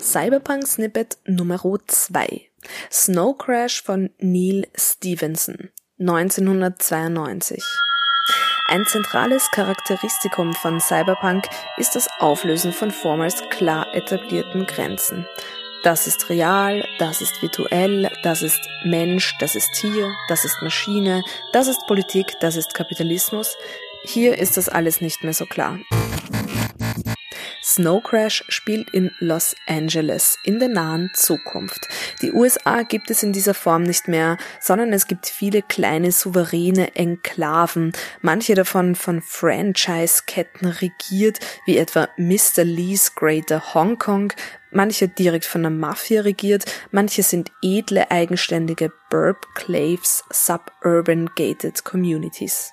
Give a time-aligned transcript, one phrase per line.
[0.00, 2.42] Cyberpunk Snippet Nummer 2
[2.90, 7.62] Snow Crash von Neil Stevenson 1992
[8.70, 11.46] ein zentrales Charakteristikum von Cyberpunk
[11.78, 15.26] ist das Auflösen von vormals klar etablierten Grenzen.
[15.84, 21.22] Das ist real, das ist virtuell, das ist Mensch, das ist Tier, das ist Maschine,
[21.52, 23.56] das ist Politik, das ist Kapitalismus.
[24.10, 25.78] Hier ist das alles nicht mehr so klar.
[27.62, 31.86] Snow Crash spielt in Los Angeles in der nahen Zukunft.
[32.22, 36.96] Die USA gibt es in dieser Form nicht mehr, sondern es gibt viele kleine souveräne
[36.96, 42.64] Enklaven, manche davon von Franchise-Ketten regiert, wie etwa Mr.
[42.64, 44.32] Lee's Greater Hong Kong,
[44.70, 52.72] manche direkt von der Mafia regiert, manche sind edle, eigenständige Burb Claves, Suburban Gated Communities.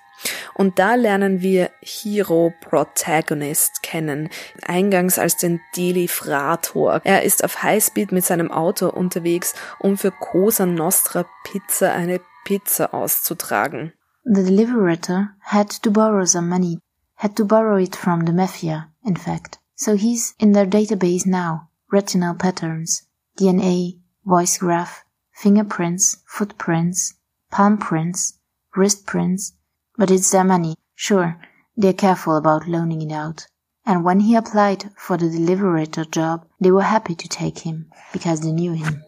[0.53, 4.29] Und da lernen wir Hero Protagonist kennen,
[4.63, 7.01] eingangs als den Delifrator.
[7.03, 12.93] Er ist auf Highspeed mit seinem Auto unterwegs, um für Cosa Nostra Pizza eine Pizza
[12.93, 13.93] auszutragen.
[14.23, 16.79] The deliberator had to borrow some money,
[17.15, 19.59] had to borrow it from the mafia, in fact.
[19.75, 21.69] So he's in their database now.
[21.91, 23.03] Retinal patterns,
[23.37, 27.13] DNA, voice graph, fingerprints, footprints,
[27.51, 28.39] palm prints,
[28.75, 29.53] wrist prints,
[29.97, 30.75] but it's their money.
[30.95, 31.39] Sure,
[31.77, 33.47] they're careful about loaning it out.
[33.85, 38.41] And when he applied for the deliberator job, they were happy to take him, because
[38.41, 39.03] they knew him.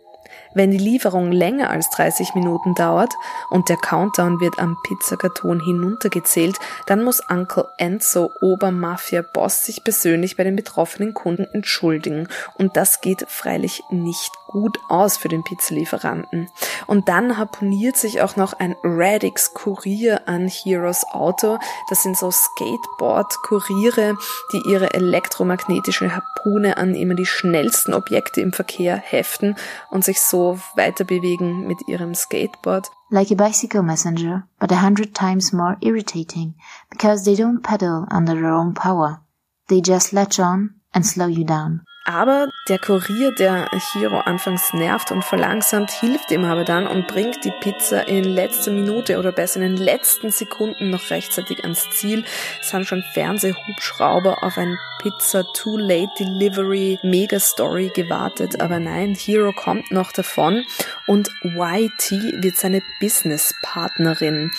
[0.53, 3.13] Wenn die Lieferung länger als 30 Minuten dauert
[3.49, 10.43] und der Countdown wird am Pizzakarton hinuntergezählt, dann muss Uncle Enzo, Obermafia-Boss, sich persönlich bei
[10.43, 12.27] den betroffenen Kunden entschuldigen.
[12.55, 16.49] Und das geht freilich nicht gut aus für den Pizzalieferanten.
[16.87, 21.59] Und dann harponiert sich auch noch ein Radix-Kurier an Heroes Auto.
[21.89, 24.17] Das sind so Skateboard-Kuriere,
[24.53, 29.55] die ihre elektromagnetische Harpune an immer die schnellsten Objekte im Verkehr heften
[29.89, 32.89] und sich so weiter bewegen mit ihrem Skateboard.
[33.09, 36.55] Like a bicycle messenger, but a hundred times more irritating,
[36.89, 39.21] because they don't pedal under their own power.
[39.67, 41.81] They just latch on and slow you down.
[42.09, 47.43] Aber der Kurier, der Hiro anfangs nervt und verlangsamt, hilft ihm aber dann und bringt
[47.43, 52.23] die Pizza in letzter Minute oder besser in den letzten Sekunden noch rechtzeitig ans Ziel.
[52.61, 59.13] Es haben schon Fernsehhubschrauber auf ein Pizza Too Late Delivery Mega Story gewartet, aber nein,
[59.13, 60.63] Hero kommt noch davon
[61.07, 64.51] und YT wird seine Businesspartnerin.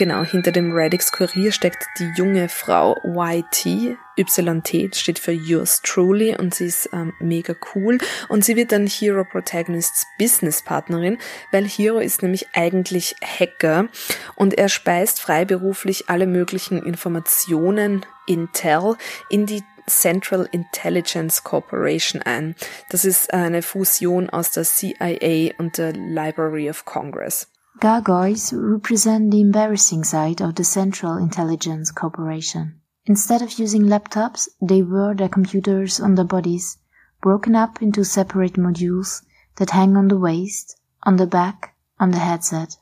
[0.00, 3.98] Genau, hinter dem Radix Kurier steckt die junge Frau YT.
[4.16, 7.98] YT steht für Yours Truly und sie ist ähm, mega cool.
[8.30, 11.18] Und sie wird dann Hero Protagonists Business Partnerin,
[11.52, 13.88] weil Hero ist nämlich eigentlich Hacker
[14.36, 18.96] und er speist freiberuflich alle möglichen Informationen, Intel,
[19.28, 22.54] in die Central Intelligence Corporation ein.
[22.88, 27.48] Das ist eine Fusion aus der CIA und der Library of Congress.
[27.80, 32.74] Gargoyles represent the embarrassing side of the Central Intelligence Corporation.
[33.06, 36.76] Instead of using laptops, they wear their computers on their bodies,
[37.22, 39.22] broken up into separate modules
[39.56, 42.76] that hang on the waist, on the back, on the headset.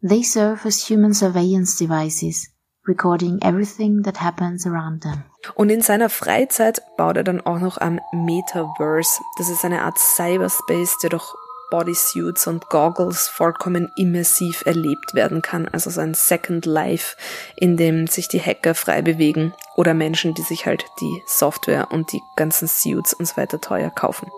[0.00, 2.48] They serve as human surveillance devices,
[2.86, 5.24] recording everything that happens around them.
[5.56, 9.20] Und in seiner Freizeit baut er dann auch noch am Metaverse.
[9.36, 11.34] Das ist eine Art Cyberspace, der durch
[11.74, 17.16] Bodysuits und Goggles vollkommen immersiv erlebt werden kann, also so ein Second Life,
[17.56, 22.12] in dem sich die Hacker frei bewegen oder Menschen, die sich halt die Software und
[22.12, 24.28] die ganzen Suits und so weiter teuer kaufen.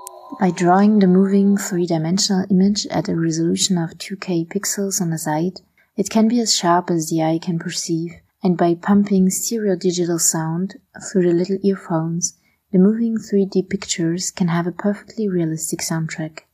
[0.41, 5.61] By drawing the moving three-dimensional image at a resolution of 2K pixels on the side,
[5.95, 10.19] it can be as sharp as the eye can perceive, and by pumping stereo digital
[10.19, 12.39] sound through the little earphones,
[12.73, 16.46] the moving 3D pictures can have a perfectly realistic soundtrack.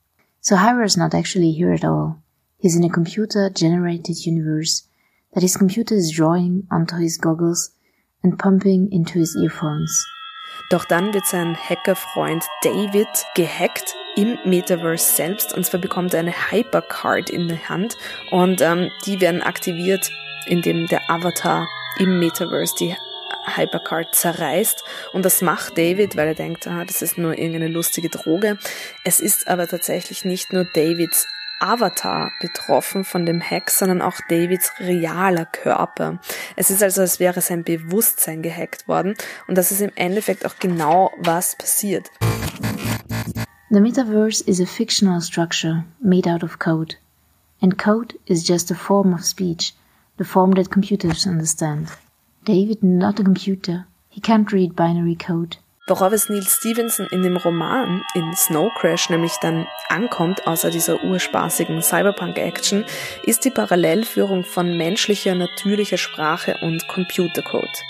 [0.45, 2.21] So Hiro is not actually here at all.
[2.59, 4.89] He's in a computer-generated universe
[5.35, 7.71] that his computer is drawing onto his goggles
[8.25, 10.05] and pumping into his earphones.
[10.69, 13.07] Doch dann wird sein Hackerfreund David
[13.37, 17.97] gehackt im Metaverse selbst und zwar bekommt er eine Hypercard in der Hand
[18.33, 20.11] und ähm, die werden aktiviert,
[20.47, 21.69] indem der Avatar
[22.01, 22.97] im Metaverse die
[23.45, 24.85] Hypercard zerreißt.
[25.13, 28.59] Und das macht David, weil er denkt, ah, das ist nur irgendeine lustige Droge.
[29.05, 31.27] Es ist aber tatsächlich nicht nur Davids
[31.63, 36.19] Avatar betroffen von dem Hack, sondern auch Davids realer Körper.
[36.57, 39.15] Es ist also, als wäre sein Bewusstsein gehackt worden
[39.47, 42.11] und das ist im Endeffekt auch genau was passiert.
[43.71, 46.97] The metaverse is a fictional structure made out of code.
[47.61, 49.73] And code is just a form of speech,
[50.19, 51.89] the form that computers understand.
[52.45, 55.57] David, not a computer, He can't read binary code.
[55.89, 61.03] Worauf es Neil Stevenson in dem Roman in Snow Crash nämlich dann ankommt, außer dieser
[61.03, 62.85] urspaßigen Cyberpunk-Action,
[63.25, 67.83] ist die Parallelführung von menschlicher, natürlicher Sprache und Computercode.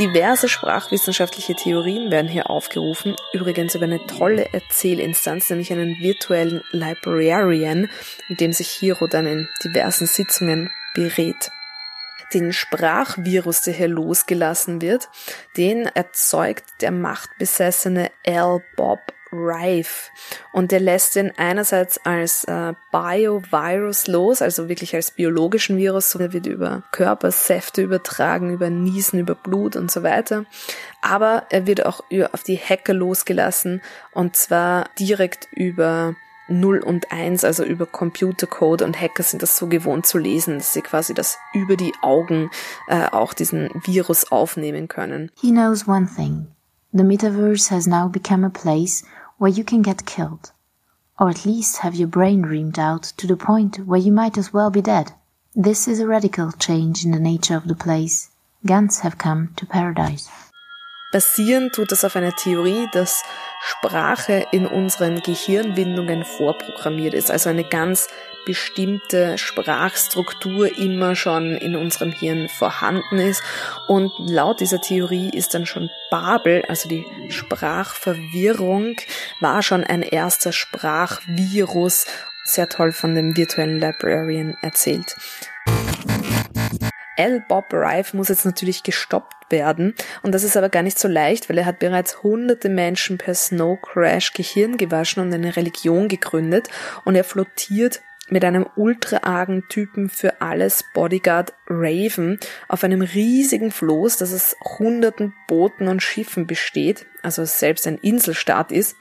[0.00, 7.88] Diverse sprachwissenschaftliche Theorien werden hier aufgerufen, übrigens über eine tolle Erzählinstanz, nämlich einen virtuellen Librarian,
[8.28, 11.50] mit dem sich Hiro dann in diversen Sitzungen berät
[12.32, 15.08] den Sprachvirus, der hier losgelassen wird,
[15.56, 18.62] den erzeugt der machtbesessene L.
[18.76, 19.00] Bob
[19.32, 20.10] Rife.
[20.52, 26.32] Und der lässt den einerseits als äh, Biovirus los, also wirklich als biologischen Virus, der
[26.32, 30.46] wird über Körpersäfte übertragen, über Niesen, über Blut und so weiter.
[31.02, 33.82] Aber er wird auch auf die Hacker losgelassen
[34.12, 36.16] und zwar direkt über
[36.48, 40.72] 0 und 1, also über Computercode und Hacker sind das so gewohnt zu lesen, dass
[40.72, 42.50] sie quasi das über die Augen
[42.88, 45.30] äh, auch diesen Virus aufnehmen können.
[45.40, 46.48] He knows one thing.
[46.92, 49.04] The metaverse has now become a place
[49.38, 50.52] where you can get killed.
[51.18, 54.54] Or at least have your brain reamed out to the point where you might as
[54.54, 55.12] well be dead.
[55.54, 58.30] This is a radical change in the nature of the place.
[58.64, 60.28] Guns have come to paradise.
[61.10, 63.22] Basieren tut das auf einer Theorie, dass
[63.62, 68.08] Sprache in unseren Gehirnwindungen vorprogrammiert ist, also eine ganz
[68.44, 73.42] bestimmte Sprachstruktur immer schon in unserem Hirn vorhanden ist.
[73.86, 78.96] Und laut dieser Theorie ist dann schon Babel, also die Sprachverwirrung,
[79.40, 82.06] war schon ein erster Sprachvirus.
[82.44, 85.16] Sehr toll von dem virtuellen Librarian erzählt.
[87.18, 87.44] L.
[87.48, 89.94] Bob Rife muss jetzt natürlich gestoppt werden.
[90.22, 93.34] Und das ist aber gar nicht so leicht, weil er hat bereits hunderte Menschen per
[93.34, 96.68] Snow Crash Gehirn gewaschen und eine Religion gegründet.
[97.04, 98.00] Und er flottiert
[98.30, 102.38] mit einem ultraargen Typen für alles Bodyguard Raven
[102.68, 108.70] auf einem riesigen Floß, das aus hunderten Booten und Schiffen besteht, also selbst ein Inselstaat
[108.70, 108.96] ist.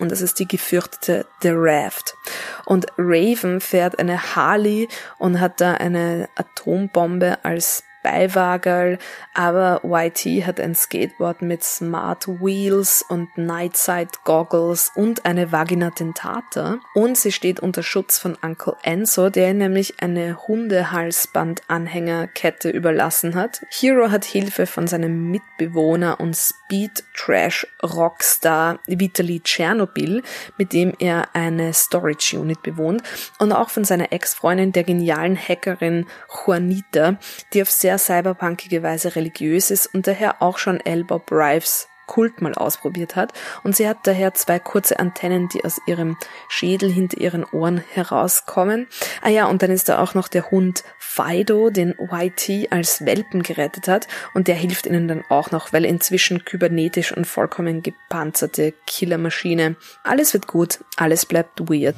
[0.00, 2.16] Und das ist die gefürchtete The Raft.
[2.64, 4.88] Und Raven fährt eine Harley
[5.18, 8.98] und hat da eine Atombombe als Beiwagerl,
[9.34, 16.78] aber YT hat ein Skateboard mit Smart Wheels und Nightside Goggles und eine Vagina Dentata
[16.94, 23.62] und sie steht unter Schutz von Uncle Enzo, der nämlich eine Hundehalsband-Anhängerkette überlassen hat.
[23.70, 30.22] Hero hat Hilfe von seinem Mitbewohner und Speed Trash Rockstar Vitali Chernobyl,
[30.56, 33.02] mit dem er eine Storage Unit bewohnt
[33.38, 36.06] und auch von seiner Ex-Freundin, der genialen Hackerin
[36.46, 37.18] Juanita,
[37.52, 41.02] die auf sehr sehr cyberpunkige Weise religiös ist und daher auch schon L.
[41.02, 43.32] Bob Rives Kult mal ausprobiert hat
[43.62, 46.16] und sie hat daher zwei kurze Antennen, die aus ihrem
[46.48, 48.88] Schädel hinter ihren Ohren herauskommen.
[49.22, 53.42] Ah ja, und dann ist da auch noch der Hund Fido, den YT als Welpen
[53.42, 58.72] gerettet hat und der hilft ihnen dann auch noch, weil inzwischen kybernetisch und vollkommen gepanzerte
[58.86, 59.76] Killermaschine.
[60.04, 61.96] Alles wird gut, alles bleibt weird.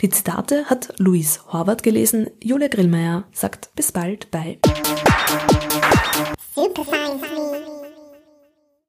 [0.00, 2.30] Die Zitate hat Luis Horvath gelesen.
[2.40, 4.58] Julia Grillmeier sagt bis bald bei
[6.54, 6.84] Super